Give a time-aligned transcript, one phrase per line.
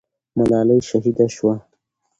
[0.37, 1.55] ملالۍ شهیده سوه.